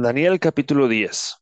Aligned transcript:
Daniel 0.00 0.38
capítulo 0.38 0.86
10. 0.86 1.38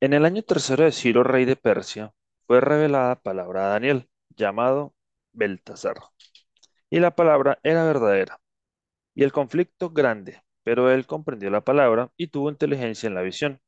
En 0.00 0.14
el 0.14 0.24
año 0.24 0.42
tercero 0.42 0.84
de 0.84 0.92
Ciro, 0.92 1.24
rey 1.24 1.44
de 1.44 1.56
Persia, 1.56 2.14
fue 2.46 2.58
revelada 2.62 3.20
palabra 3.20 3.66
a 3.66 3.68
Daniel, 3.68 4.08
llamado 4.34 4.94
Beltasar. 5.32 5.96
Y 6.88 7.00
la 7.00 7.14
palabra 7.14 7.58
era 7.62 7.84
verdadera, 7.84 8.40
y 9.14 9.24
el 9.24 9.32
conflicto 9.32 9.90
grande, 9.90 10.42
pero 10.62 10.90
él 10.90 11.06
comprendió 11.06 11.50
la 11.50 11.62
palabra 11.62 12.10
y 12.16 12.28
tuvo 12.28 12.48
inteligencia 12.48 13.08
en 13.08 13.14
la 13.14 13.20
visión. 13.20 13.60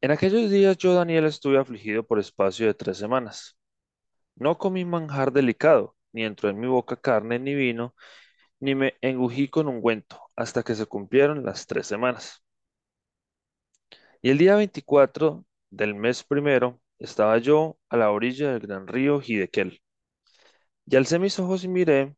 En 0.00 0.12
aquellos 0.12 0.48
días 0.48 0.78
yo, 0.78 0.94
Daniel, 0.94 1.24
estuve 1.24 1.58
afligido 1.58 2.06
por 2.06 2.20
espacio 2.20 2.66
de 2.68 2.74
tres 2.74 2.98
semanas. 2.98 3.58
No 4.36 4.58
comí 4.58 4.84
manjar 4.84 5.32
delicado, 5.32 5.96
ni 6.12 6.24
entró 6.24 6.50
en 6.50 6.60
mi 6.60 6.68
boca 6.68 6.96
carne 6.96 7.40
ni 7.40 7.54
vino, 7.56 7.96
ni 8.60 8.74
me 8.76 8.94
engují 9.00 9.48
con 9.48 9.68
ungüento, 9.68 10.29
hasta 10.40 10.62
que 10.62 10.74
se 10.74 10.86
cumplieron 10.86 11.44
las 11.44 11.66
tres 11.66 11.86
semanas. 11.86 12.42
Y 14.22 14.30
el 14.30 14.38
día 14.38 14.56
24 14.56 15.44
del 15.70 15.94
mes 15.94 16.24
primero 16.24 16.80
estaba 16.98 17.36
yo 17.38 17.78
a 17.90 17.98
la 17.98 18.10
orilla 18.10 18.52
del 18.52 18.60
gran 18.60 18.86
río 18.86 19.20
Hidekel. 19.20 19.82
Y 20.86 20.96
alcé 20.96 21.18
mis 21.18 21.38
ojos 21.38 21.64
y 21.64 21.68
miré, 21.68 22.16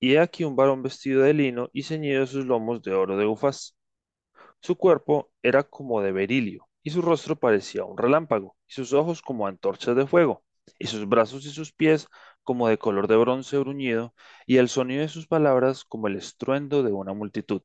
y 0.00 0.14
he 0.14 0.18
aquí 0.18 0.42
un 0.44 0.56
varón 0.56 0.82
vestido 0.82 1.22
de 1.22 1.34
lino 1.34 1.70
y 1.72 1.84
ceñido 1.84 2.26
sus 2.26 2.44
lomos 2.46 2.82
de 2.82 2.94
oro 2.94 3.16
de 3.16 3.26
Ufaz. 3.26 3.76
Su 4.60 4.76
cuerpo 4.76 5.30
era 5.42 5.62
como 5.62 6.02
de 6.02 6.12
berilio, 6.12 6.68
y 6.82 6.90
su 6.90 7.00
rostro 7.00 7.36
parecía 7.36 7.84
un 7.84 7.96
relámpago, 7.96 8.56
y 8.66 8.72
sus 8.72 8.92
ojos 8.92 9.22
como 9.22 9.46
antorchas 9.46 9.94
de 9.96 10.06
fuego, 10.06 10.44
y 10.78 10.86
sus 10.88 11.08
brazos 11.08 11.46
y 11.46 11.50
sus 11.50 11.72
pies 11.72 12.08
como 12.44 12.68
de 12.68 12.78
color 12.78 13.08
de 13.08 13.16
bronce 13.16 13.58
bruñido, 13.58 14.14
y 14.46 14.58
el 14.58 14.68
sonido 14.68 15.02
de 15.02 15.08
sus 15.08 15.26
palabras 15.28 15.84
como 15.84 16.08
el 16.08 16.16
estruendo 16.16 16.82
de 16.82 16.92
una 16.92 17.12
multitud. 17.14 17.62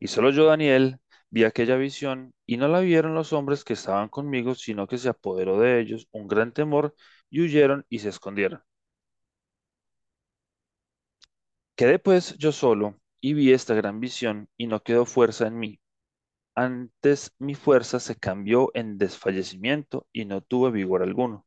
Y 0.00 0.08
solo 0.08 0.30
yo, 0.30 0.44
Daniel, 0.46 0.98
vi 1.30 1.44
aquella 1.44 1.76
visión, 1.76 2.34
y 2.46 2.56
no 2.58 2.68
la 2.68 2.80
vieron 2.80 3.14
los 3.14 3.32
hombres 3.32 3.64
que 3.64 3.72
estaban 3.74 4.08
conmigo, 4.10 4.54
sino 4.54 4.86
que 4.86 4.98
se 4.98 5.08
apoderó 5.08 5.58
de 5.60 5.80
ellos 5.80 6.08
un 6.12 6.28
gran 6.28 6.52
temor, 6.52 6.94
y 7.30 7.40
huyeron 7.42 7.86
y 7.88 8.00
se 8.00 8.10
escondieron. 8.10 8.62
Quedé 11.76 11.98
pues 11.98 12.38
yo 12.38 12.50
solo, 12.50 12.98
y 13.20 13.34
vi 13.34 13.52
esta 13.52 13.74
gran 13.74 14.00
visión, 14.00 14.48
y 14.56 14.68
no 14.68 14.82
quedó 14.82 15.04
fuerza 15.04 15.46
en 15.48 15.58
mí. 15.58 15.81
Antes 16.54 17.34
mi 17.38 17.54
fuerza 17.54 17.98
se 18.00 18.16
cambió 18.16 18.70
en 18.74 18.98
desfallecimiento, 18.98 20.06
y 20.12 20.24
no 20.26 20.42
tuve 20.42 20.70
vigor 20.70 21.02
alguno. 21.02 21.46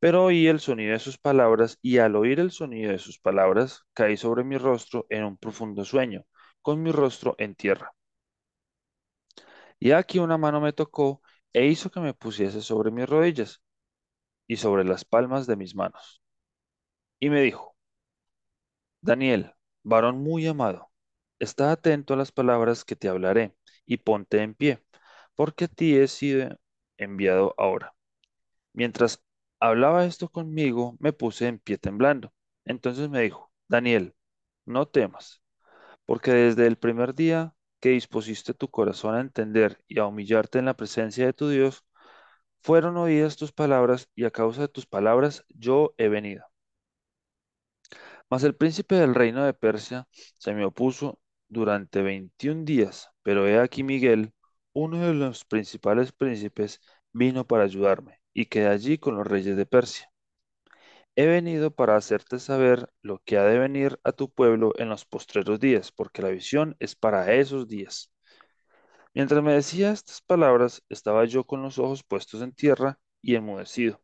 Pero 0.00 0.24
oí 0.24 0.46
el 0.48 0.60
sonido 0.60 0.92
de 0.92 0.98
sus 1.00 1.18
palabras, 1.18 1.78
y 1.82 1.98
al 1.98 2.16
oír 2.16 2.40
el 2.40 2.52
sonido 2.52 2.92
de 2.92 2.98
sus 2.98 3.18
palabras, 3.20 3.82
caí 3.94 4.16
sobre 4.16 4.44
mi 4.44 4.58
rostro 4.58 5.06
en 5.10 5.24
un 5.24 5.36
profundo 5.36 5.84
sueño, 5.84 6.24
con 6.62 6.82
mi 6.82 6.92
rostro 6.92 7.34
en 7.38 7.54
tierra. 7.54 7.92
Y 9.78 9.92
aquí 9.92 10.18
una 10.18 10.38
mano 10.38 10.60
me 10.60 10.72
tocó 10.72 11.22
e 11.52 11.66
hizo 11.66 11.90
que 11.90 12.00
me 12.00 12.14
pusiese 12.14 12.60
sobre 12.62 12.90
mis 12.90 13.08
rodillas 13.08 13.62
y 14.46 14.56
sobre 14.56 14.84
las 14.84 15.04
palmas 15.04 15.46
de 15.46 15.56
mis 15.56 15.74
manos. 15.74 16.22
Y 17.20 17.30
me 17.30 17.40
dijo, 17.42 17.76
Daniel, 19.02 19.54
varón 19.82 20.22
muy 20.22 20.46
amado, 20.46 20.90
está 21.38 21.72
atento 21.72 22.14
a 22.14 22.16
las 22.16 22.32
palabras 22.32 22.84
que 22.84 22.96
te 22.96 23.08
hablaré 23.08 23.54
y 23.90 23.98
ponte 23.98 24.42
en 24.42 24.54
pie, 24.54 24.80
porque 25.34 25.64
a 25.66 25.68
ti 25.68 25.96
he 25.96 26.06
sido 26.08 26.58
enviado 26.96 27.54
ahora. 27.58 27.94
Mientras 28.72 29.22
hablaba 29.60 30.06
esto 30.06 30.28
conmigo, 30.30 30.96
me 31.00 31.12
puse 31.12 31.48
en 31.48 31.58
pie 31.58 31.78
temblando. 31.78 32.32
Entonces 32.64 33.10
me 33.10 33.22
dijo, 33.22 33.52
Daniel, 33.68 34.14
no 34.66 34.86
temas, 34.88 35.42
porque 36.06 36.32
desde 36.32 36.66
el 36.66 36.78
primer 36.78 37.14
día 37.14 37.54
que 37.80 37.90
dispusiste 37.90 38.54
tu 38.54 38.70
corazón 38.70 39.16
a 39.16 39.20
entender 39.20 39.82
y 39.88 40.00
a 40.00 40.06
humillarte 40.06 40.58
en 40.60 40.66
la 40.66 40.76
presencia 40.76 41.26
de 41.26 41.32
tu 41.34 41.48
Dios, 41.50 41.84
fueron 42.62 42.96
oídas 42.96 43.36
tus 43.36 43.52
palabras 43.52 44.08
y 44.14 44.24
a 44.24 44.30
causa 44.32 44.62
de 44.62 44.68
tus 44.68 44.86
palabras 44.86 45.44
yo 45.50 45.94
he 45.98 46.08
venido. 46.08 46.44
Mas 48.30 48.44
el 48.44 48.54
príncipe 48.56 48.94
del 48.96 49.14
reino 49.14 49.44
de 49.44 49.54
Persia 49.54 50.08
se 50.38 50.54
me 50.54 50.64
opuso 50.64 51.18
durante 51.50 52.02
veintiún 52.02 52.64
días, 52.64 53.10
pero 53.22 53.46
he 53.48 53.58
aquí 53.60 53.82
Miguel, 53.84 54.32
uno 54.72 55.00
de 55.06 55.14
los 55.14 55.44
principales 55.44 56.12
príncipes, 56.12 56.80
vino 57.12 57.46
para 57.46 57.64
ayudarme 57.64 58.20
y 58.32 58.46
quedé 58.46 58.68
allí 58.68 58.98
con 58.98 59.16
los 59.16 59.26
reyes 59.26 59.56
de 59.58 59.66
Persia. 59.66 60.10
He 61.14 61.26
venido 61.26 61.70
para 61.70 61.94
hacerte 61.96 62.40
saber 62.40 62.90
lo 63.02 63.18
que 63.24 63.38
ha 63.38 63.44
de 63.44 63.58
venir 63.60 64.00
a 64.02 64.10
tu 64.12 64.28
pueblo 64.28 64.72
en 64.76 64.88
los 64.88 65.04
postreros 65.04 65.60
días, 65.60 65.92
porque 65.92 66.20
la 66.22 66.30
visión 66.30 66.76
es 66.80 66.96
para 66.96 67.32
esos 67.32 67.68
días. 67.68 68.10
Mientras 69.14 69.40
me 69.40 69.52
decía 69.52 69.92
estas 69.92 70.20
palabras, 70.20 70.82
estaba 70.88 71.24
yo 71.24 71.44
con 71.44 71.62
los 71.62 71.78
ojos 71.78 72.02
puestos 72.02 72.42
en 72.42 72.52
tierra 72.52 72.98
y 73.22 73.36
enmudecido. 73.36 74.02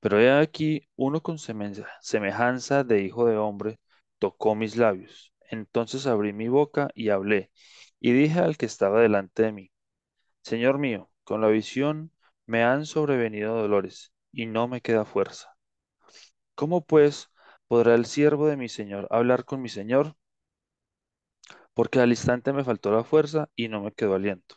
Pero 0.00 0.20
he 0.20 0.30
aquí 0.30 0.86
uno 0.96 1.22
con 1.22 1.38
semeja- 1.38 1.86
semejanza 2.02 2.84
de 2.84 3.02
hijo 3.02 3.26
de 3.26 3.36
hombre 3.38 3.80
tocó 4.18 4.54
mis 4.54 4.76
labios. 4.76 5.31
Entonces 5.52 6.08
abrí 6.08 6.32
mi 6.32 6.48
boca 6.48 6.90
y 6.96 7.10
hablé, 7.10 7.52
y 8.00 8.10
dije 8.12 8.40
al 8.40 8.56
que 8.56 8.66
estaba 8.66 9.00
delante 9.00 9.44
de 9.44 9.52
mí, 9.52 9.72
Señor 10.42 10.78
mío, 10.78 11.10
con 11.24 11.40
la 11.42 11.48
visión 11.48 12.12
me 12.46 12.64
han 12.64 12.86
sobrevenido 12.86 13.56
dolores, 13.56 14.12
y 14.32 14.46
no 14.46 14.68
me 14.68 14.80
queda 14.82 15.04
fuerza. 15.04 15.56
¿Cómo 16.54 16.82
pues 16.86 17.28
podrá 17.68 17.94
el 17.94 18.06
siervo 18.06 18.46
de 18.46 18.56
mi 18.56 18.70
Señor 18.70 19.06
hablar 19.10 19.44
con 19.44 19.60
mi 19.60 19.68
Señor? 19.68 20.16
Porque 21.74 22.00
al 22.00 22.08
instante 22.08 22.54
me 22.54 22.64
faltó 22.64 22.90
la 22.90 23.04
fuerza 23.04 23.50
y 23.54 23.68
no 23.68 23.82
me 23.82 23.92
quedó 23.92 24.14
aliento. 24.14 24.56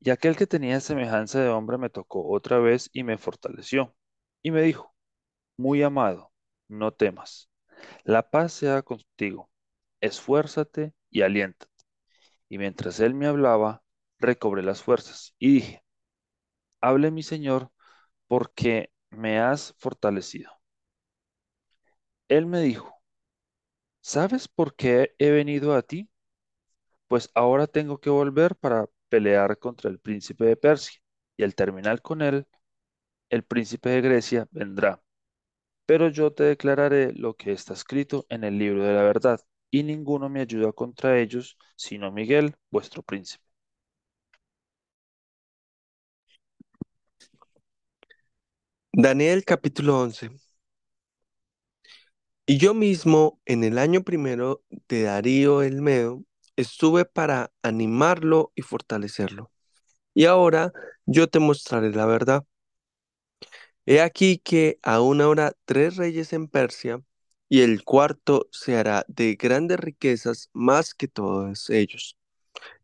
Y 0.00 0.10
aquel 0.10 0.36
que 0.36 0.46
tenía 0.46 0.78
semejanza 0.80 1.40
de 1.40 1.48
hombre 1.48 1.78
me 1.78 1.90
tocó 1.90 2.28
otra 2.30 2.58
vez 2.58 2.90
y 2.92 3.02
me 3.02 3.18
fortaleció, 3.18 3.94
y 4.42 4.50
me 4.52 4.62
dijo, 4.62 4.94
Muy 5.58 5.82
amado, 5.82 6.32
no 6.68 6.92
temas, 6.94 7.50
la 8.04 8.30
paz 8.30 8.52
sea 8.54 8.82
contigo, 8.82 9.50
esfuérzate 10.04 10.94
y 11.10 11.22
aliéntate. 11.22 11.72
Y 12.48 12.58
mientras 12.58 13.00
él 13.00 13.14
me 13.14 13.26
hablaba, 13.26 13.82
recobré 14.18 14.62
las 14.62 14.82
fuerzas, 14.82 15.34
y 15.38 15.54
dije, 15.54 15.84
Hable 16.80 17.10
mi 17.10 17.22
Señor, 17.24 17.70
porque 18.28 18.92
me 19.10 19.40
has 19.40 19.74
fortalecido. 19.78 20.50
Él 22.28 22.44
me 22.46 22.60
dijo, 22.60 23.00
¿sabes 24.00 24.46
por 24.48 24.76
qué 24.76 25.14
he 25.18 25.30
venido 25.30 25.74
a 25.74 25.82
ti? 25.82 26.08
Pues 27.08 27.30
ahora 27.34 27.66
tengo 27.66 27.98
que 27.98 28.10
volver 28.10 28.56
para 28.56 28.86
pelear 29.08 29.58
contra 29.58 29.90
el 29.90 29.98
príncipe 30.00 30.44
de 30.44 30.56
Persia, 30.56 31.00
y 31.36 31.44
al 31.44 31.54
terminar 31.54 32.02
con 32.02 32.22
él, 32.22 32.46
el 33.30 33.44
príncipe 33.44 33.90
de 33.90 34.02
Grecia 34.02 34.48
vendrá. 34.52 35.02
Pero 35.86 36.08
yo 36.10 36.32
te 36.32 36.44
declararé 36.44 37.12
lo 37.14 37.34
que 37.36 37.52
está 37.52 37.74
escrito 37.74 38.26
en 38.30 38.44
el 38.44 38.58
libro 38.58 38.84
de 38.84 38.94
la 38.94 39.02
verdad, 39.02 39.40
y 39.70 39.82
ninguno 39.82 40.28
me 40.28 40.40
ayuda 40.40 40.72
contra 40.72 41.18
ellos, 41.20 41.58
sino 41.76 42.10
Miguel, 42.12 42.56
vuestro 42.70 43.02
príncipe. 43.02 43.44
Daniel 48.92 49.44
capítulo 49.44 50.00
11. 50.00 50.30
Y 52.46 52.58
yo 52.58 52.74
mismo, 52.74 53.40
en 53.46 53.64
el 53.64 53.78
año 53.78 54.02
primero 54.02 54.62
de 54.88 55.02
Darío 55.04 55.62
el 55.62 55.80
Medo, 55.82 56.22
estuve 56.56 57.04
para 57.06 57.52
animarlo 57.62 58.52
y 58.54 58.62
fortalecerlo. 58.62 59.50
Y 60.14 60.26
ahora 60.26 60.72
yo 61.06 61.28
te 61.28 61.40
mostraré 61.40 61.92
la 61.92 62.06
verdad. 62.06 62.44
He 63.86 64.00
aquí 64.00 64.38
que 64.38 64.78
aún 64.82 65.20
habrá 65.20 65.52
tres 65.64 65.96
reyes 65.96 66.32
en 66.32 66.48
Persia, 66.48 67.00
y 67.54 67.62
el 67.62 67.84
cuarto 67.84 68.48
se 68.50 68.76
hará 68.76 69.04
de 69.06 69.36
grandes 69.36 69.78
riquezas 69.78 70.50
más 70.54 70.92
que 70.92 71.06
todos 71.06 71.70
ellos. 71.70 72.16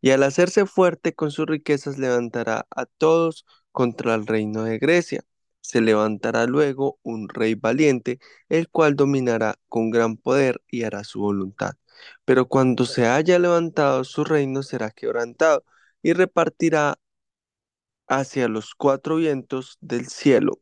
Y 0.00 0.11
al 0.11 0.22
hacerse 0.22 0.64
fuerte 0.64 1.12
con 1.12 1.32
sus 1.32 1.46
riquezas 1.46 1.99
levantará 1.99 2.69
a 2.70 2.87
todos 2.87 3.46
contra 3.72 4.14
el 4.14 4.28
reino 4.28 4.62
de 4.62 4.78
Grecia. 4.78 5.25
Se 5.61 5.81
levantará 5.81 6.46
luego 6.46 7.00
un 7.02 7.28
rey 7.28 7.56
valiente, 7.56 8.20
el 8.49 8.69
cual 8.69 8.94
dominará 8.94 9.56
con 9.69 9.90
gran 9.90 10.17
poder 10.17 10.62
y 10.69 10.84
hará 10.84 11.02
su 11.02 11.20
voluntad. 11.20 11.73
Pero 12.25 12.46
cuando 12.46 12.87
se 12.87 13.08
haya 13.08 13.40
levantado 13.40 14.05
su 14.05 14.23
reino 14.23 14.62
será 14.62 14.93
quebrantado 14.93 15.64
y 16.00 16.12
repartirá 16.12 17.00
hacia 18.06 18.46
los 18.46 18.76
cuatro 18.76 19.16
vientos 19.16 19.78
del 19.81 20.06
cielo, 20.06 20.61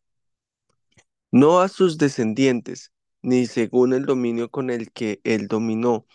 no 1.30 1.60
a 1.60 1.68
sus 1.68 1.98
descendientes, 1.98 2.90
ni 3.22 3.46
según 3.46 3.92
el 3.94 4.06
dominio 4.06 4.50
con 4.50 4.70
el 4.70 4.92
que 4.92 5.20
él 5.24 5.48
dominó, 5.48 6.06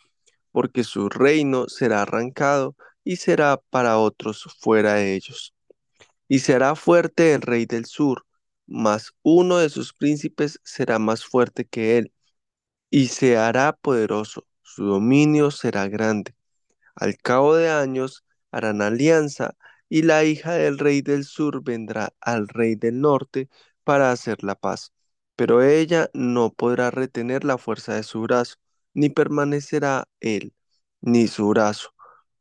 porque 0.51 0.83
su 0.83 1.09
reino 1.09 1.67
será 1.69 2.03
arrancado 2.03 2.75
y 3.03 3.17
será 3.17 3.57
para 3.69 3.97
otros 3.99 4.45
fuera 4.59 4.95
de 4.95 5.15
ellos. 5.15 5.53
Y 6.27 6.39
será 6.39 6.75
fuerte 6.75 7.33
el 7.33 7.41
rey 7.41 7.65
del 7.65 7.85
sur, 7.85 8.25
mas 8.67 9.13
uno 9.23 9.57
de 9.59 9.69
sus 9.69 9.93
príncipes 9.93 10.59
será 10.63 10.99
más 10.99 11.25
fuerte 11.25 11.65
que 11.65 11.97
él, 11.97 12.13
y 12.89 13.07
se 13.09 13.37
hará 13.37 13.73
poderoso. 13.73 14.47
su 14.61 14.85
dominio 14.85 15.51
será 15.51 15.87
grande. 15.87 16.35
Al 16.95 17.17
cabo 17.17 17.55
de 17.55 17.69
años 17.69 18.25
harán 18.51 18.81
alianza 18.81 19.55
y 19.89 20.03
la 20.03 20.23
hija 20.25 20.53
del 20.53 20.79
rey 20.79 21.01
del 21.01 21.25
sur 21.25 21.63
vendrá 21.63 22.13
al 22.21 22.47
rey 22.47 22.75
del 22.75 23.01
norte 23.01 23.49
para 23.83 24.11
hacer 24.11 24.43
la 24.43 24.55
paz. 24.55 24.92
Pero 25.35 25.63
ella 25.63 26.09
no 26.13 26.51
podrá 26.53 26.91
retener 26.91 27.43
la 27.43 27.57
fuerza 27.57 27.95
de 27.95 28.03
su 28.03 28.21
brazo, 28.21 28.55
ni 28.93 29.09
permanecerá 29.09 30.07
él, 30.19 30.53
ni 31.01 31.27
su 31.27 31.49
brazo, 31.49 31.89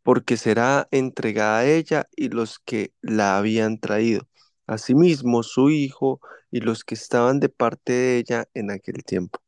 porque 0.02 0.36
será 0.36 0.88
entregada 0.90 1.60
a 1.60 1.66
ella 1.66 2.08
y 2.16 2.28
los 2.28 2.58
que 2.58 2.92
la 3.02 3.38
habían 3.38 3.78
traído, 3.78 4.28
asimismo 4.66 5.42
su 5.42 5.70
hijo 5.70 6.20
y 6.50 6.60
los 6.60 6.84
que 6.84 6.94
estaban 6.94 7.40
de 7.40 7.48
parte 7.48 7.92
de 7.92 8.18
ella 8.18 8.48
en 8.54 8.70
aquel 8.70 9.04
tiempo. 9.04 9.40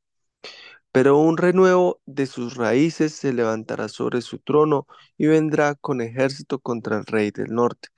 Pero 0.92 1.18
un 1.18 1.36
renuevo 1.36 2.00
de 2.06 2.26
sus 2.26 2.56
raíces 2.56 3.14
se 3.14 3.32
levantará 3.32 3.88
sobre 3.88 4.22
su 4.22 4.38
trono 4.38 4.86
y 5.18 5.26
vendrá 5.26 5.74
con 5.74 6.00
ejército 6.00 6.58
contra 6.60 6.98
el 6.98 7.06
rey 7.06 7.30
del 7.30 7.52
norte, 7.54 7.88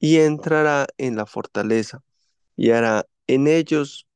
y 0.00 0.18
entrará 0.18 0.86
en 0.98 1.16
la 1.16 1.26
fortaleza, 1.26 2.02
y 2.56 2.70
hará 2.72 3.06
en 3.26 3.48
ellos 3.48 4.08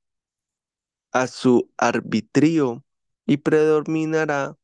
a 1.14 1.26
su 1.28 1.70
arbitrio, 1.78 2.84
y 3.26 3.38
predominará, 3.38 4.58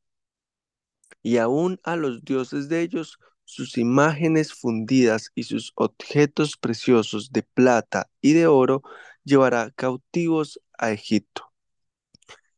y 1.22 1.38
aun 1.38 1.80
a 1.82 1.96
los 1.96 2.22
dioses 2.24 2.68
de 2.68 2.82
ellos, 2.82 3.18
sus 3.44 3.78
imágenes 3.78 4.52
fundidas 4.52 5.30
y 5.34 5.44
sus 5.44 5.72
objetos 5.76 6.58
preciosos 6.58 7.32
de 7.32 7.42
plata 7.42 8.10
y 8.20 8.34
de 8.34 8.46
oro, 8.46 8.82
llevará 9.24 9.70
cautivos 9.70 10.60
a 10.78 10.92
Egipto 10.92 11.50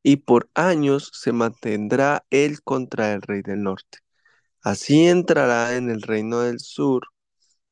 y 0.02 0.16
por 0.16 0.50
años 0.54 1.10
se 1.14 1.32
mantendrá 1.32 2.24
él 2.30 2.62
contra 2.62 3.12
el 3.12 3.22
rey 3.22 3.42
del 3.42 3.62
norte. 3.62 3.98
Así 4.62 5.06
entrará 5.06 5.76
en 5.76 5.90
el 5.90 6.02
reino 6.02 6.40
del 6.40 6.60
sur 6.60 7.08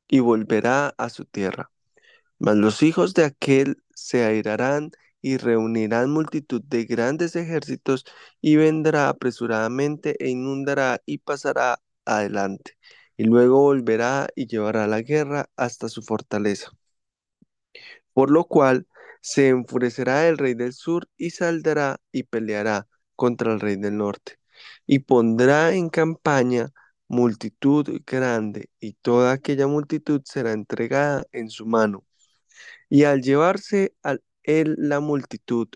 y 0.08 0.20
volverá 0.20 0.94
a 0.98 1.08
su 1.08 1.24
tierra. 1.24 1.70
Mas 2.38 2.56
los 2.56 2.82
hijos 2.82 3.14
de 3.14 3.24
aquel 3.24 3.82
se 3.94 4.24
airarán 4.24 4.92
y 5.22 5.36
reunirán 5.36 6.10
multitud 6.10 6.62
de 6.62 6.84
grandes 6.84 7.36
ejércitos 7.36 8.04
y 8.40 8.56
vendrá 8.56 9.08
apresuradamente 9.08 10.16
e 10.24 10.30
inundará 10.30 11.02
y 11.06 11.18
pasará 11.18 11.80
adelante. 12.04 12.76
Y 13.16 13.24
luego 13.24 13.60
volverá 13.60 14.28
y 14.34 14.46
llevará 14.46 14.86
la 14.86 15.02
guerra 15.02 15.50
hasta 15.56 15.88
su 15.88 16.02
fortaleza. 16.02 16.70
Por 18.12 18.30
lo 18.30 18.44
cual 18.44 18.86
se 19.20 19.48
enfurecerá 19.48 20.28
el 20.28 20.38
rey 20.38 20.54
del 20.54 20.72
sur 20.72 21.08
y 21.16 21.30
saldrá 21.30 22.00
y 22.12 22.24
peleará 22.24 22.86
contra 23.16 23.52
el 23.52 23.60
rey 23.60 23.76
del 23.76 23.96
norte, 23.98 24.38
y 24.86 25.00
pondrá 25.00 25.72
en 25.74 25.90
campaña 25.90 26.70
multitud 27.08 28.00
grande, 28.06 28.70
y 28.80 28.94
toda 28.94 29.32
aquella 29.32 29.66
multitud 29.66 30.22
será 30.24 30.52
entregada 30.52 31.24
en 31.32 31.50
su 31.50 31.66
mano. 31.66 32.04
Y 32.88 33.04
al 33.04 33.22
llevarse 33.22 33.94
a 34.02 34.16
él 34.44 34.76
la 34.78 35.00
multitud, 35.00 35.68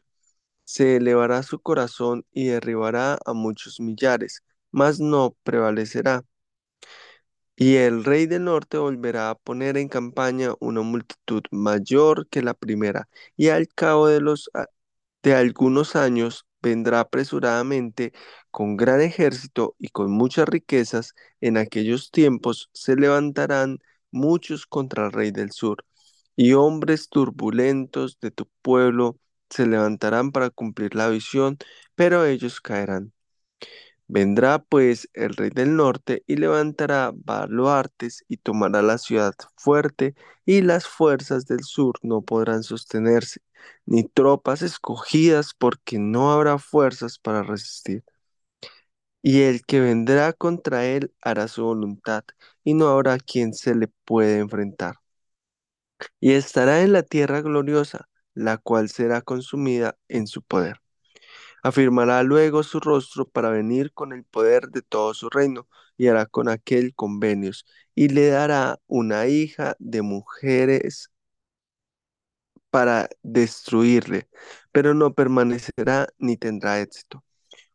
se 0.65 0.97
elevará 0.97 1.43
su 1.43 1.61
corazón 1.61 2.27
y 2.33 2.47
derribará 2.49 3.19
a 3.27 3.33
muchos 3.35 3.81
millares, 3.81 4.43
mas 4.73 5.01
no 5.01 5.37
prevalecerá. 5.45 6.25
Y 7.57 7.77
el 7.77 8.05
rey 8.05 8.27
del 8.27 8.45
norte 8.45 8.79
volverá 8.79 9.31
a 9.31 9.35
poner 9.37 9.77
en 9.77 9.89
campaña 9.89 10.55
una 10.61 10.83
multitud 10.83 11.43
mayor 11.53 12.29
que 12.29 12.43
la 12.43 12.55
primera, 12.55 13.09
y 13.37 13.49
al 13.49 13.69
cabo 13.69 14.09
de 14.09 14.21
los 14.21 14.51
de 15.23 15.35
algunos 15.35 15.97
años 15.97 16.47
vendrá 16.63 17.01
apresuradamente 17.01 18.13
con 18.51 18.77
gran 18.77 19.01
ejército 19.03 19.77
y 19.79 19.89
con 19.91 20.11
muchas 20.13 20.49
riquezas. 20.49 21.15
En 21.41 21.57
aquellos 21.59 22.11
tiempos 22.13 22.71
se 22.75 22.97
levantarán 22.97 23.79
muchos 24.11 24.67
contra 24.67 25.07
el 25.07 25.13
rey 25.13 25.31
del 25.33 25.53
sur, 25.53 25.85
y 26.37 26.55
hombres 26.55 27.09
turbulentos 27.09 28.19
de 28.21 28.31
tu 28.31 28.49
pueblo 28.63 29.19
se 29.51 29.67
levantarán 29.67 30.33
para 30.33 30.51
cumplir 30.51 30.95
la 30.95 31.09
visión, 31.09 31.59
pero 31.95 32.25
ellos 32.27 32.61
caerán. 32.61 33.13
Vendrá 34.07 34.59
pues 34.63 35.09
el 35.15 35.35
rey 35.35 35.51
del 35.51 35.77
norte 35.77 36.23
y 36.27 36.37
levantará 36.37 37.13
baluartes 37.15 38.25
y 38.29 38.37
tomará 38.39 38.83
la 38.83 38.99
ciudad 38.99 39.35
fuerte, 39.57 40.15
y 40.47 40.61
las 40.63 40.87
fuerzas 40.87 41.47
del 41.47 41.61
sur 41.65 41.95
no 42.03 42.21
podrán 42.23 42.63
sostenerse, 42.63 43.41
ni 43.87 44.05
tropas 44.05 44.61
escogidas, 44.63 45.55
porque 45.59 45.99
no 45.99 46.33
habrá 46.33 46.59
fuerzas 46.59 47.19
para 47.19 47.43
resistir. 47.43 48.05
Y 49.23 49.43
el 49.43 49.65
que 49.67 49.81
vendrá 49.81 50.33
contra 50.33 50.87
él 50.87 51.13
hará 51.21 51.49
su 51.49 51.65
voluntad, 51.65 52.23
y 52.63 52.75
no 52.75 52.87
habrá 52.89 53.19
quien 53.19 53.53
se 53.53 53.75
le 53.75 53.89
pueda 54.05 54.39
enfrentar. 54.39 54.95
Y 56.21 56.33
estará 56.33 56.83
en 56.83 56.93
la 56.93 57.03
tierra 57.03 57.41
gloriosa, 57.43 58.09
la 58.35 58.59
cual 58.59 58.89
será 58.89 59.23
consumida 59.23 59.97
en 60.09 60.27
su 60.27 60.43
poder. 60.43 60.81
Afirmará 61.63 62.23
luego 62.23 62.63
su 62.63 62.81
rostro 62.81 63.29
para 63.29 63.51
venir 63.51 63.93
con 63.93 64.13
el 64.13 64.25
poder 64.25 64.69
de 64.69 64.83
todo 64.83 65.15
su 65.15 65.31
reino, 65.31 65.69
y 65.97 66.09
hará 66.09 66.27
con 66.27 66.49
aquel 66.49 66.95
convenios, 66.95 67.67
y 67.95 68.09
le 68.09 68.29
dará 68.29 68.81
una 68.87 69.27
hija 69.29 69.77
de 69.79 70.03
mujeres 70.03 71.11
para 72.71 73.09
destruirle, 73.23 74.29
pero 74.73 74.95
no 74.95 75.15
permanecerá 75.15 76.09
ni 76.19 76.37
tendrá 76.37 76.81
éxito. 76.81 77.25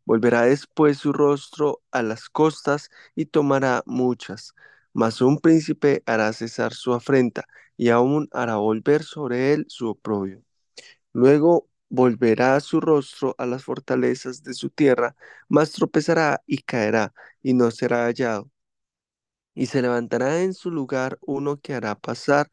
Volverá 0.06 0.44
después 0.44 0.98
su 0.98 1.14
rostro 1.14 1.81
a 1.92 2.04
las 2.04 2.30
costas 2.30 2.90
y 3.16 3.28
tomará 3.28 3.84
muchas, 3.86 4.54
mas 4.94 5.22
un 5.22 5.40
príncipe 5.40 6.04
hará 6.06 6.34
cesar 6.34 6.74
su 6.74 6.94
afrenta, 6.94 7.46
y 7.78 7.90
aún 7.90 8.28
hará 8.32 8.58
volver 8.58 9.04
sobre 9.04 9.54
él 9.54 9.66
su 9.70 9.90
oprobio. 9.90 10.44
Luego 11.14 11.68
volverá 11.90 12.60
su 12.62 12.82
rostro 12.82 13.36
a 13.38 13.46
las 13.46 13.64
fortalezas 13.64 14.44
de 14.44 14.54
su 14.54 14.70
tierra, 14.70 15.16
mas 15.50 15.72
tropezará 15.72 16.42
y 16.48 16.60
caerá, 16.64 17.14
y 17.44 17.54
no 17.54 17.72
será 17.72 18.06
hallado. 18.06 18.50
Y 19.54 19.68
se 19.68 19.82
levantará 19.82 20.42
en 20.44 20.54
su 20.54 20.72
lugar 20.72 21.18
uno 21.22 21.58
que 21.60 21.74
hará 21.74 21.96
pasar 21.96 22.50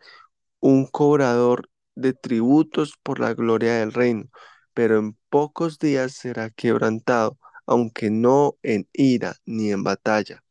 un 0.60 0.86
cobrador 0.86 1.70
de 1.96 2.14
tributos 2.14 2.94
por 3.02 3.20
la 3.20 3.34
gloria 3.34 3.74
del 3.80 3.92
reino, 3.94 4.26
pero 4.74 4.98
en 5.00 5.18
pocos 5.30 5.78
días 5.80 6.14
será 6.14 6.50
quebrantado, 6.50 7.38
aunque 7.66 8.10
no 8.10 8.58
en 8.64 8.88
ira 8.94 9.36
ni 9.46 9.72
en 9.72 9.84
batalla. 9.84 10.44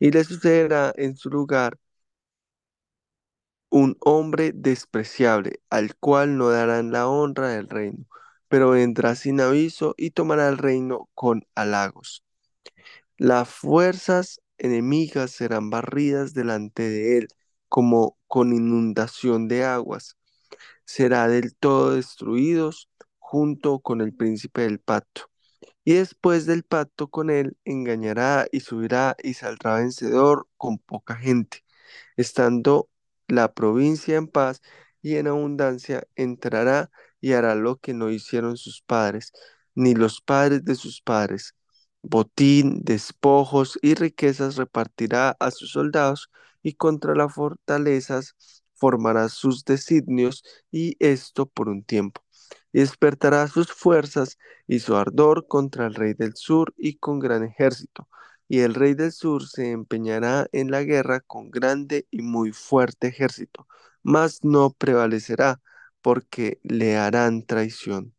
Y 0.00 0.10
le 0.10 0.24
sucederá 0.24 0.92
en 0.96 1.16
su 1.16 1.30
lugar 1.30 1.78
un 3.70 3.96
hombre 4.00 4.52
despreciable, 4.54 5.60
al 5.70 5.96
cual 5.96 6.36
no 6.38 6.50
darán 6.50 6.92
la 6.92 7.08
honra 7.08 7.48
del 7.48 7.68
reino, 7.68 8.06
pero 8.48 8.70
vendrá 8.70 9.14
sin 9.14 9.40
aviso 9.40 9.94
y 9.96 10.10
tomará 10.12 10.48
el 10.48 10.58
reino 10.58 11.08
con 11.14 11.46
halagos. 11.54 12.24
Las 13.18 13.48
fuerzas 13.50 14.40
enemigas 14.58 15.32
serán 15.32 15.70
barridas 15.70 16.34
delante 16.34 16.88
de 16.88 17.18
él, 17.18 17.28
como 17.68 18.18
con 18.28 18.52
inundación 18.54 19.48
de 19.48 19.64
aguas. 19.64 20.16
Será 20.84 21.28
del 21.28 21.56
todo 21.56 21.92
destruidos 21.96 22.90
junto 23.18 23.80
con 23.80 24.00
el 24.02 24.14
príncipe 24.14 24.62
del 24.62 24.80
pacto. 24.80 25.30
Y 25.88 25.94
después 25.94 26.44
del 26.44 26.64
pacto 26.64 27.08
con 27.08 27.30
él, 27.30 27.56
engañará 27.64 28.46
y 28.52 28.60
subirá 28.60 29.16
y 29.22 29.32
saldrá 29.34 29.76
vencedor 29.76 30.46
con 30.58 30.76
poca 30.78 31.16
gente 31.16 31.64
estando 32.16 32.90
la 33.28 33.54
provincia 33.54 34.16
en 34.16 34.28
paz 34.28 34.62
y 35.02 35.16
en 35.16 35.28
abundancia, 35.28 36.08
entrará 36.16 36.90
y 37.20 37.34
hará 37.34 37.54
lo 37.56 37.76
que 37.78 37.94
no 37.94 38.10
hicieron 38.10 38.56
sus 38.58 38.82
padres, 38.82 39.32
ni 39.76 39.94
los 39.94 40.22
padres 40.22 40.64
de 40.64 40.74
sus 40.76 41.02
padres. 41.02 41.54
Botín, 42.02 42.82
despojos 42.84 43.78
y 43.82 43.94
riquezas 43.94 44.56
repartirá 44.56 45.36
a 45.40 45.52
sus 45.52 45.72
soldados 45.72 46.30
y 46.64 46.74
contra 46.74 47.14
las 47.14 47.34
fortalezas 47.34 48.34
formará 48.74 49.28
sus 49.30 49.64
designios 49.66 50.44
y 50.72 50.96
esto 51.00 51.46
por 51.46 51.68
un 51.68 51.84
tiempo. 51.84 52.22
Y 52.78 52.80
despertará 52.80 53.48
sus 53.48 53.72
fuerzas 53.72 54.38
y 54.68 54.78
su 54.78 54.94
ardor 54.94 55.48
contra 55.48 55.86
el 55.86 55.94
rey 55.94 56.14
del 56.14 56.36
sur 56.36 56.72
y 56.76 56.98
con 56.98 57.18
gran 57.18 57.42
ejército 57.42 58.08
y 58.48 58.60
el 58.60 58.74
rey 58.74 58.94
del 58.94 59.12
sur 59.12 59.46
se 59.46 59.70
empeñará 59.70 60.48
en 60.52 60.70
la 60.70 60.82
guerra 60.82 61.20
con 61.20 61.50
grande 61.50 62.06
y 62.10 62.22
muy 62.22 62.52
fuerte 62.52 63.08
ejército, 63.08 63.66
mas 64.02 64.42
no 64.42 64.70
prevalecerá, 64.70 65.60
porque 66.00 66.58
le 66.62 66.96
harán 66.96 67.44
traición. 67.44 68.14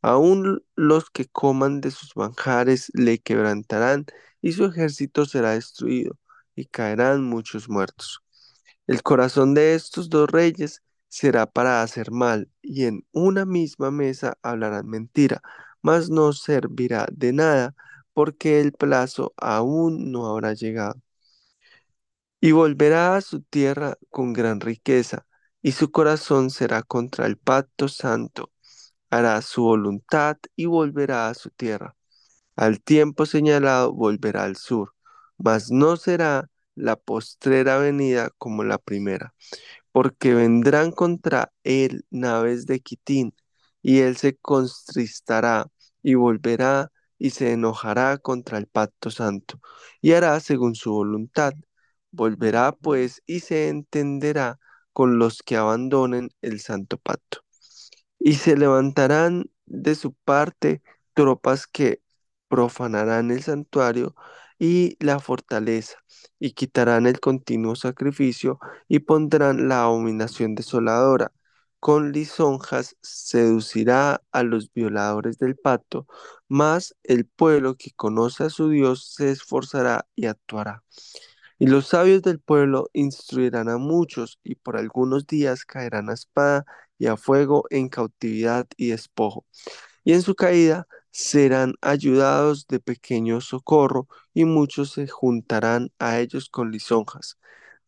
Aún 0.00 0.64
los 0.76 1.10
que 1.10 1.26
coman 1.26 1.80
de 1.80 1.90
sus 1.90 2.16
manjares 2.16 2.90
le 2.94 3.18
quebrantarán, 3.18 4.06
y 4.40 4.52
su 4.52 4.64
ejército 4.64 5.26
será 5.26 5.52
destruido, 5.52 6.18
y 6.54 6.66
caerán 6.66 7.24
muchos 7.24 7.68
muertos. 7.68 8.22
El 8.86 9.02
corazón 9.02 9.54
de 9.54 9.74
estos 9.74 10.08
dos 10.08 10.30
reyes 10.30 10.82
será 11.08 11.46
para 11.46 11.82
hacer 11.82 12.10
mal, 12.10 12.50
y 12.62 12.84
en 12.86 13.06
una 13.12 13.44
misma 13.46 13.90
mesa 13.90 14.38
hablarán 14.42 14.88
mentira, 14.88 15.42
mas 15.82 16.10
no 16.10 16.32
servirá 16.32 17.06
de 17.12 17.32
nada 17.32 17.74
porque 18.12 18.60
el 18.60 18.72
plazo 18.72 19.34
aún 19.36 20.10
no 20.12 20.26
habrá 20.26 20.54
llegado. 20.54 21.00
Y 22.40 22.52
volverá 22.52 23.16
a 23.16 23.20
su 23.20 23.42
tierra 23.42 23.96
con 24.10 24.32
gran 24.32 24.60
riqueza, 24.60 25.26
y 25.62 25.72
su 25.72 25.90
corazón 25.90 26.50
será 26.50 26.82
contra 26.82 27.26
el 27.26 27.38
pacto 27.38 27.88
santo. 27.88 28.52
Hará 29.10 29.40
su 29.42 29.62
voluntad 29.64 30.38
y 30.56 30.66
volverá 30.66 31.28
a 31.28 31.34
su 31.34 31.50
tierra. 31.50 31.96
Al 32.56 32.82
tiempo 32.82 33.26
señalado 33.26 33.92
volverá 33.94 34.44
al 34.44 34.56
sur, 34.56 34.94
mas 35.38 35.70
no 35.70 35.96
será 35.96 36.50
la 36.74 36.96
postrera 36.96 37.78
venida 37.78 38.30
como 38.38 38.64
la 38.64 38.78
primera 38.78 39.34
porque 39.96 40.34
vendrán 40.34 40.92
contra 40.92 41.54
él 41.64 42.04
naves 42.10 42.66
de 42.66 42.80
Quitín, 42.80 43.34
y 43.80 44.00
él 44.00 44.18
se 44.18 44.36
contristará 44.36 45.68
y 46.02 46.16
volverá 46.16 46.92
y 47.18 47.30
se 47.30 47.52
enojará 47.52 48.18
contra 48.18 48.58
el 48.58 48.66
pacto 48.66 49.10
santo, 49.10 49.58
y 50.02 50.12
hará 50.12 50.38
según 50.40 50.74
su 50.74 50.92
voluntad. 50.92 51.54
Volverá 52.10 52.72
pues 52.72 53.22
y 53.24 53.40
se 53.40 53.68
entenderá 53.68 54.58
con 54.92 55.18
los 55.18 55.38
que 55.42 55.56
abandonen 55.56 56.28
el 56.42 56.60
santo 56.60 56.98
pacto. 56.98 57.40
Y 58.18 58.34
se 58.34 58.54
levantarán 58.54 59.46
de 59.64 59.94
su 59.94 60.12
parte 60.12 60.82
tropas 61.14 61.66
que 61.66 62.02
profanarán 62.48 63.30
el 63.30 63.42
santuario 63.42 64.14
y 64.58 64.96
la 65.04 65.18
fortaleza, 65.18 65.96
y 66.38 66.52
quitarán 66.52 67.06
el 67.06 67.20
continuo 67.20 67.76
sacrificio, 67.76 68.58
y 68.88 69.00
pondrán 69.00 69.68
la 69.68 69.84
abominación 69.84 70.54
desoladora. 70.54 71.32
Con 71.80 72.12
lisonjas 72.12 72.96
seducirá 73.02 74.22
a 74.32 74.42
los 74.42 74.72
violadores 74.72 75.38
del 75.38 75.56
pacto, 75.56 76.06
mas 76.48 76.96
el 77.04 77.26
pueblo 77.26 77.76
que 77.76 77.90
conoce 77.92 78.44
a 78.44 78.50
su 78.50 78.70
Dios 78.70 79.12
se 79.14 79.30
esforzará 79.30 80.06
y 80.16 80.26
actuará. 80.26 80.82
Y 81.58 81.66
los 81.66 81.88
sabios 81.88 82.22
del 82.22 82.40
pueblo 82.40 82.90
instruirán 82.92 83.68
a 83.68 83.78
muchos, 83.78 84.38
y 84.42 84.56
por 84.56 84.76
algunos 84.76 85.26
días 85.26 85.64
caerán 85.64 86.10
a 86.10 86.14
espada 86.14 86.64
y 86.98 87.06
a 87.06 87.16
fuego 87.16 87.64
en 87.70 87.88
cautividad 87.88 88.66
y 88.76 88.88
despojo. 88.90 89.46
Y 90.04 90.12
en 90.12 90.22
su 90.22 90.34
caída 90.34 90.86
serán 91.16 91.74
ayudados 91.80 92.66
de 92.68 92.78
pequeño 92.80 93.40
socorro, 93.40 94.06
y 94.34 94.44
muchos 94.44 94.92
se 94.92 95.08
juntarán 95.08 95.90
a 95.98 96.18
ellos 96.20 96.50
con 96.50 96.70
lisonjas. 96.70 97.38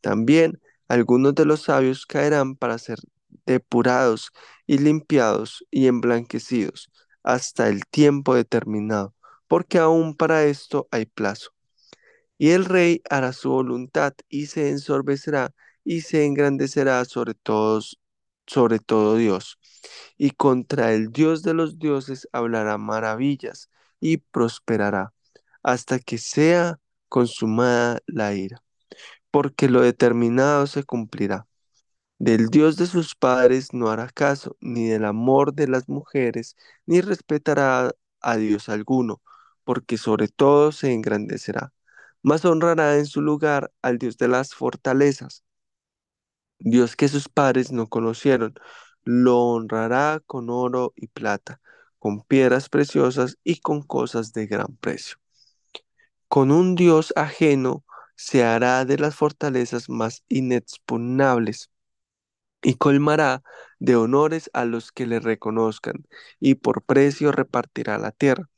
También 0.00 0.60
algunos 0.88 1.34
de 1.34 1.44
los 1.46 1.62
sabios 1.62 2.06
caerán 2.06 2.56
para 2.56 2.78
ser 2.78 2.98
depurados 3.46 4.30
y 4.66 4.78
limpiados 4.78 5.64
y 5.70 5.86
emblanquecidos 5.88 6.90
hasta 7.22 7.68
el 7.68 7.84
tiempo 7.86 8.34
determinado, 8.34 9.14
porque 9.48 9.78
aún 9.78 10.16
para 10.16 10.44
esto 10.44 10.88
hay 10.90 11.06
plazo. 11.06 11.50
Y 12.38 12.50
el 12.50 12.64
rey 12.64 13.02
hará 13.10 13.32
su 13.32 13.50
voluntad 13.50 14.14
y 14.28 14.46
se 14.46 14.70
ensorbecerá 14.70 15.54
y 15.84 16.02
se 16.02 16.24
engrandecerá 16.26 17.04
sobre 17.04 17.34
todos, 17.34 18.00
sobre 18.46 18.78
todo 18.78 19.16
Dios. 19.16 19.57
Y 20.16 20.32
contra 20.32 20.92
el 20.92 21.12
Dios 21.12 21.42
de 21.42 21.54
los 21.54 21.78
dioses 21.78 22.28
hablará 22.32 22.78
maravillas 22.78 23.70
y 24.00 24.18
prosperará 24.18 25.14
hasta 25.62 25.98
que 25.98 26.18
sea 26.18 26.80
consumada 27.08 28.00
la 28.06 28.34
ira, 28.34 28.62
porque 29.30 29.68
lo 29.68 29.82
determinado 29.82 30.66
se 30.66 30.84
cumplirá. 30.84 31.46
Del 32.18 32.48
Dios 32.48 32.76
de 32.76 32.86
sus 32.86 33.14
padres 33.14 33.72
no 33.74 33.90
hará 33.90 34.08
caso, 34.10 34.56
ni 34.60 34.88
del 34.88 35.04
amor 35.04 35.54
de 35.54 35.68
las 35.68 35.88
mujeres, 35.88 36.56
ni 36.86 37.00
respetará 37.00 37.92
a 38.20 38.36
Dios 38.36 38.68
alguno, 38.68 39.22
porque 39.64 39.98
sobre 39.98 40.28
todo 40.28 40.72
se 40.72 40.92
engrandecerá 40.92 41.72
mas 42.22 42.44
honrará 42.44 42.96
en 42.98 43.06
su 43.06 43.20
lugar 43.22 43.72
al 43.82 43.98
Dios 43.98 44.18
de 44.18 44.28
las 44.28 44.54
fortalezas, 44.54 45.44
Dios 46.58 46.96
que 46.96 47.08
sus 47.08 47.28
padres 47.28 47.72
no 47.72 47.88
conocieron, 47.88 48.54
lo 49.04 49.38
honrará 49.40 50.20
con 50.26 50.50
oro 50.50 50.92
y 50.96 51.08
plata, 51.08 51.60
con 51.98 52.22
piedras 52.22 52.68
preciosas 52.68 53.38
y 53.44 53.60
con 53.60 53.82
cosas 53.82 54.32
de 54.32 54.46
gran 54.46 54.76
precio. 54.76 55.16
Con 56.28 56.50
un 56.50 56.74
Dios 56.74 57.12
ajeno 57.16 57.84
se 58.16 58.44
hará 58.44 58.84
de 58.84 58.98
las 58.98 59.14
fortalezas 59.14 59.88
más 59.88 60.24
inexpugnables 60.28 61.70
y 62.62 62.74
colmará 62.74 63.42
de 63.78 63.96
honores 63.96 64.50
a 64.52 64.64
los 64.64 64.92
que 64.92 65.06
le 65.06 65.20
reconozcan, 65.20 66.06
y 66.40 66.56
por 66.56 66.82
precio 66.82 67.32
repartirá 67.32 67.98
la 67.98 68.12
tierra. 68.12 68.48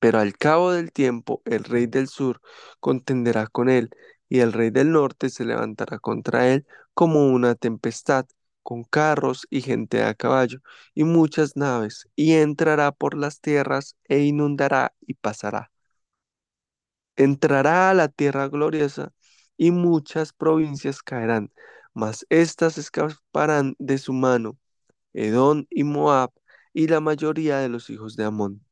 Pero 0.00 0.18
al 0.20 0.36
cabo 0.36 0.72
del 0.72 0.92
tiempo 0.92 1.42
el 1.44 1.64
rey 1.64 1.86
del 1.86 2.08
sur 2.08 2.40
contenderá 2.80 3.46
con 3.46 3.68
él, 3.68 3.90
y 4.28 4.40
el 4.40 4.52
rey 4.52 4.70
del 4.70 4.92
norte 4.92 5.30
se 5.30 5.44
levantará 5.44 5.98
contra 5.98 6.48
él 6.48 6.66
como 6.94 7.28
una 7.28 7.54
tempestad, 7.54 8.26
con 8.68 8.84
carros 8.84 9.46
y 9.50 9.62
gente 9.62 10.02
a 10.04 10.14
caballo, 10.14 10.60
y 10.94 11.04
muchas 11.04 11.56
naves, 11.56 12.08
y 12.16 12.34
entrará 12.34 12.92
por 12.92 13.16
las 13.16 13.40
tierras, 13.40 13.96
e 14.08 14.20
inundará 14.24 14.94
y 15.00 15.14
pasará. 15.14 15.72
Entrará 17.16 17.90
a 17.90 17.94
la 17.94 18.08
tierra 18.08 18.48
gloriosa, 18.48 19.12
y 19.56 19.70
muchas 19.72 20.32
provincias 20.32 21.02
caerán, 21.02 21.52
mas 21.94 22.24
éstas 22.30 22.78
escaparán 22.78 23.74
de 23.78 23.98
su 23.98 24.12
mano, 24.12 24.56
Edom 25.14 25.66
y 25.70 25.84
Moab, 25.84 26.32
y 26.74 26.88
la 26.88 27.00
mayoría 27.00 27.58
de 27.58 27.68
los 27.70 27.90
hijos 27.90 28.16
de 28.16 28.24
Amón 28.26 28.64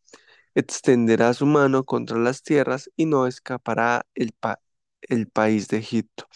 extenderá 0.54 1.34
su 1.34 1.46
mano 1.46 1.84
contra 1.84 2.18
las 2.18 2.42
tierras 2.42 2.90
y 2.96 3.06
no 3.06 3.26
escapará 3.28 4.06
el, 4.16 4.32
pa- 4.32 4.60
el 5.08 5.28
país 5.28 5.68
de 5.68 5.78
Egipto. 5.78 6.28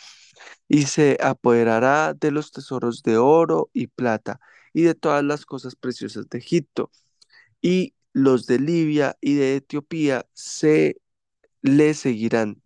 Y 0.68 0.84
se 0.86 1.18
apoderará 1.22 2.14
de 2.14 2.30
los 2.30 2.52
tesoros 2.52 3.02
de 3.02 3.18
oro 3.18 3.70
y 3.72 3.88
plata 3.88 4.40
y 4.72 4.82
de 4.82 4.94
todas 4.94 5.24
las 5.24 5.46
cosas 5.46 5.76
preciosas 5.76 6.28
de 6.28 6.38
Egipto. 6.38 6.90
Y 7.62 7.94
los 8.12 8.46
de 8.46 8.58
Libia 8.60 9.16
y 9.20 9.34
de 9.34 9.56
Etiopía 9.56 10.26
se 10.34 11.00
le 11.62 11.94
seguirán. 11.94 12.62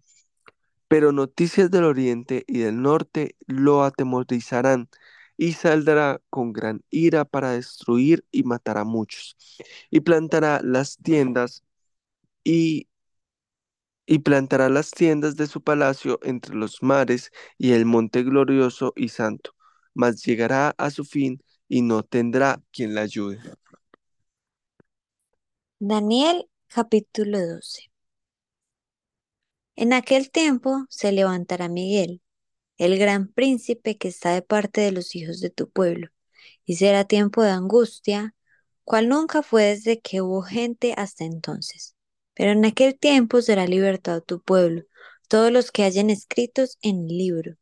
Pero 0.88 1.12
noticias 1.12 1.70
del 1.70 1.84
oriente 1.84 2.44
y 2.46 2.58
del 2.60 2.80
norte 2.82 3.36
lo 3.46 3.84
atemorizarán 3.84 4.88
y 5.36 5.54
saldrá 5.54 6.20
con 6.30 6.52
gran 6.52 6.82
ira 6.90 7.24
para 7.24 7.52
destruir 7.52 8.24
y 8.30 8.44
matar 8.44 8.78
a 8.78 8.84
muchos. 8.84 9.36
Y 9.90 10.00
plantará 10.00 10.60
las 10.62 10.98
tiendas 10.98 11.64
y, 12.44 12.88
y 14.06 14.20
plantará 14.20 14.68
las 14.68 14.90
tiendas 14.90 15.36
de 15.36 15.46
su 15.46 15.62
palacio 15.62 16.20
entre 16.22 16.54
los 16.54 16.82
mares 16.82 17.30
y 17.58 17.72
el 17.72 17.86
monte 17.86 18.22
glorioso 18.22 18.92
y 18.96 19.08
santo, 19.08 19.52
mas 19.94 20.22
llegará 20.24 20.74
a 20.78 20.90
su 20.90 21.04
fin 21.04 21.42
y 21.68 21.82
no 21.82 22.02
tendrá 22.02 22.62
quien 22.72 22.94
la 22.94 23.02
ayude. 23.02 23.40
Daniel 25.78 26.48
capítulo 26.66 27.38
12. 27.46 27.82
En 29.76 29.92
aquel 29.92 30.30
tiempo 30.32 30.84
se 30.88 31.12
levantará 31.12 31.68
Miguel, 31.68 32.20
el 32.78 32.98
gran 32.98 33.28
príncipe 33.28 33.98
que 33.98 34.08
está 34.08 34.32
de 34.34 34.42
parte 34.42 34.80
de 34.82 34.92
los 34.92 35.14
hijos 35.16 35.40
de 35.40 35.50
tu 35.50 35.70
pueblo, 35.70 36.08
y 36.64 36.76
será 36.76 37.04
tiempo 37.04 37.42
de 37.42 37.50
angustia, 37.50 38.34
cual 38.84 39.08
nunca 39.08 39.42
fue 39.42 39.64
desde 39.64 40.00
que 40.00 40.22
hubo 40.22 40.42
gente 40.42 40.94
hasta 40.96 41.24
entonces. 41.24 41.93
Pero 42.34 42.52
en 42.52 42.64
aquel 42.64 42.98
tiempo 42.98 43.42
será 43.42 43.66
libertado 43.66 44.20
tu 44.20 44.40
pueblo, 44.40 44.84
todos 45.28 45.52
los 45.52 45.70
que 45.70 45.84
hayan 45.84 46.10
escritos 46.10 46.78
en 46.82 47.06
el 47.08 47.18
libro. 47.18 47.56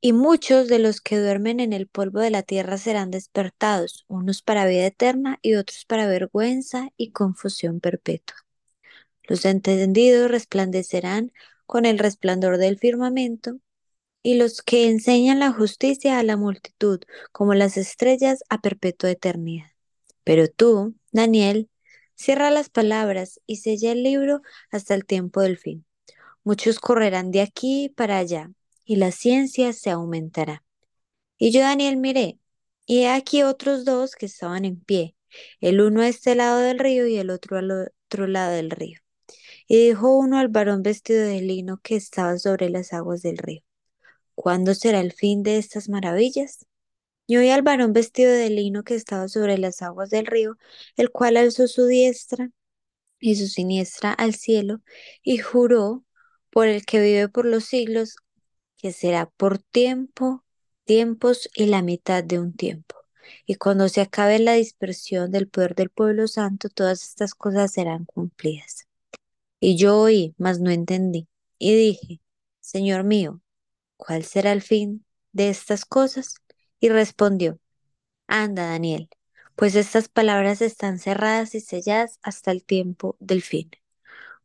Y 0.00 0.12
muchos 0.14 0.68
de 0.68 0.78
los 0.78 1.00
que 1.00 1.18
duermen 1.18 1.60
en 1.60 1.74
el 1.74 1.86
polvo 1.86 2.20
de 2.20 2.30
la 2.30 2.42
tierra 2.42 2.78
serán 2.78 3.10
despertados, 3.10 4.06
unos 4.08 4.40
para 4.42 4.66
vida 4.66 4.86
eterna 4.86 5.38
y 5.42 5.54
otros 5.54 5.84
para 5.84 6.06
vergüenza 6.06 6.88
y 6.96 7.12
confusión 7.12 7.80
perpetua. 7.80 8.36
Los 9.24 9.44
entendidos 9.44 10.30
resplandecerán 10.30 11.32
con 11.66 11.84
el 11.84 11.98
resplandor 11.98 12.56
del 12.58 12.78
firmamento, 12.78 13.58
y 14.22 14.34
los 14.34 14.62
que 14.62 14.88
enseñan 14.88 15.38
la 15.38 15.52
justicia 15.52 16.18
a 16.18 16.22
la 16.22 16.36
multitud, 16.36 17.00
como 17.32 17.54
las 17.54 17.76
estrellas 17.76 18.42
a 18.48 18.60
perpetua 18.60 19.10
eternidad. 19.10 19.70
Pero 20.24 20.48
tú, 20.48 20.94
Daniel, 21.12 21.70
cierra 22.20 22.50
las 22.50 22.68
palabras 22.68 23.40
y 23.46 23.56
sella 23.56 23.92
el 23.92 24.02
libro 24.02 24.42
hasta 24.70 24.94
el 24.94 25.06
tiempo 25.06 25.40
del 25.40 25.56
fin. 25.56 25.86
Muchos 26.44 26.78
correrán 26.78 27.30
de 27.30 27.40
aquí 27.40 27.88
para 27.96 28.18
allá, 28.18 28.50
y 28.84 28.96
la 28.96 29.10
ciencia 29.10 29.72
se 29.72 29.88
aumentará. 29.88 30.62
Y 31.38 31.50
yo, 31.50 31.60
Daniel, 31.60 31.96
miré, 31.96 32.38
y 32.84 33.04
he 33.04 33.10
aquí 33.10 33.42
otros 33.42 33.86
dos 33.86 34.16
que 34.16 34.26
estaban 34.26 34.66
en 34.66 34.78
pie, 34.78 35.16
el 35.60 35.80
uno 35.80 36.02
a 36.02 36.08
este 36.08 36.34
lado 36.34 36.58
del 36.58 36.78
río 36.78 37.06
y 37.06 37.16
el 37.16 37.30
otro 37.30 37.56
al 37.56 37.70
otro 37.70 38.26
lado 38.26 38.52
del 38.52 38.70
río. 38.70 39.00
Y 39.66 39.88
dijo 39.88 40.14
uno 40.14 40.38
al 40.38 40.48
varón 40.48 40.82
vestido 40.82 41.24
de 41.24 41.40
lino 41.40 41.80
que 41.82 41.96
estaba 41.96 42.38
sobre 42.38 42.68
las 42.68 42.92
aguas 42.92 43.22
del 43.22 43.38
río, 43.38 43.62
¿cuándo 44.34 44.74
será 44.74 45.00
el 45.00 45.12
fin 45.12 45.42
de 45.42 45.56
estas 45.58 45.88
maravillas? 45.88 46.66
Y 47.30 47.36
oí 47.36 47.48
al 47.50 47.62
varón 47.62 47.92
vestido 47.92 48.32
de 48.32 48.50
lino 48.50 48.82
que 48.82 48.96
estaba 48.96 49.28
sobre 49.28 49.56
las 49.56 49.82
aguas 49.82 50.10
del 50.10 50.26
río, 50.26 50.56
el 50.96 51.10
cual 51.12 51.36
alzó 51.36 51.68
su 51.68 51.86
diestra 51.86 52.50
y 53.20 53.36
su 53.36 53.46
siniestra 53.46 54.12
al 54.12 54.34
cielo, 54.34 54.80
y 55.22 55.38
juró 55.38 56.04
por 56.50 56.66
el 56.66 56.84
que 56.84 57.00
vive 57.00 57.28
por 57.28 57.44
los 57.44 57.66
siglos, 57.66 58.16
que 58.76 58.90
será 58.90 59.26
por 59.30 59.58
tiempo, 59.58 60.44
tiempos 60.82 61.48
y 61.54 61.66
la 61.66 61.82
mitad 61.82 62.24
de 62.24 62.40
un 62.40 62.52
tiempo. 62.52 62.96
Y 63.46 63.54
cuando 63.54 63.88
se 63.88 64.00
acabe 64.00 64.40
la 64.40 64.54
dispersión 64.54 65.30
del 65.30 65.46
poder 65.46 65.76
del 65.76 65.90
pueblo 65.90 66.26
santo, 66.26 66.68
todas 66.68 67.04
estas 67.04 67.36
cosas 67.36 67.72
serán 67.72 68.06
cumplidas. 68.06 68.88
Y 69.60 69.76
yo 69.76 70.00
oí, 70.00 70.34
mas 70.36 70.58
no 70.58 70.72
entendí, 70.72 71.28
y 71.60 71.76
dije, 71.76 72.22
Señor 72.58 73.04
mío, 73.04 73.40
¿cuál 73.96 74.24
será 74.24 74.50
el 74.50 74.62
fin 74.62 75.06
de 75.30 75.50
estas 75.50 75.84
cosas? 75.84 76.34
Y 76.80 76.88
respondió, 76.88 77.58
Anda, 78.28 78.68
Daniel, 78.68 79.10
pues 79.56 79.76
estas 79.76 80.08
palabras 80.08 80.62
están 80.62 80.98
cerradas 81.00 81.54
y 81.56 81.60
selladas 81.60 82.20
hasta 82.22 82.52
el 82.52 82.64
tiempo 82.64 83.16
del 83.20 83.42
fin. 83.42 83.70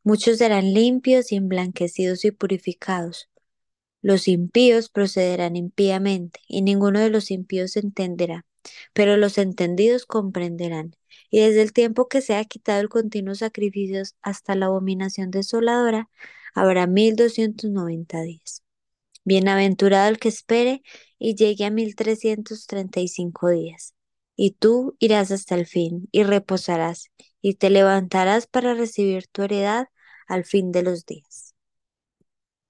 Muchos 0.04 0.40
serán 0.40 0.74
limpios 0.74 1.32
y 1.34 1.38
emblanquecidos 1.38 2.26
y 2.26 2.32
purificados. 2.32 3.30
Los 4.04 4.28
impíos 4.30 4.90
procederán 4.90 5.58
impíamente, 5.58 6.42
y 6.48 6.64
ninguno 6.64 7.00
de 7.02 7.12
los 7.12 7.32
impíos 7.32 7.78
entenderá, 7.78 8.46
pero 8.94 9.18
los 9.18 9.38
entendidos 9.40 10.08
comprenderán. 10.08 10.96
Y 11.32 11.42
desde 11.42 11.64
el 11.64 11.74
tiempo 11.74 12.10
que 12.10 12.22
se 12.22 12.36
ha 12.36 12.46
quitado 12.46 12.82
el 12.82 12.90
continuo 12.90 13.36
sacrificio 13.36 14.04
hasta 14.24 14.56
la 14.56 14.68
abominación 14.68 15.32
desoladora, 15.32 16.10
habrá 16.56 16.88
mil 16.88 17.18
doscientos 17.18 17.72
noventa 17.72 18.22
días. 18.24 18.65
Bienaventurado 19.26 20.08
el 20.10 20.20
que 20.20 20.30
espere 20.30 20.82
y 21.20 21.36
llegue 21.36 21.66
a 21.66 21.70
mil 21.72 21.96
trescientos 21.96 22.68
treinta 22.68 23.00
y 23.02 23.08
cinco 23.10 23.50
días. 23.50 23.94
Y 24.38 24.52
tú 24.52 24.96
irás 25.00 25.32
hasta 25.32 25.56
el 25.56 25.66
fin 25.68 26.08
y 26.12 26.24
reposarás 26.24 27.12
y 27.42 27.56
te 27.56 27.70
levantarás 27.70 28.48
para 28.48 28.74
recibir 28.74 29.28
tu 29.28 29.44
heredad 29.44 29.88
al 30.28 30.46
fin 30.46 30.72
de 30.72 30.84
los 30.84 31.06
días. 31.06 31.45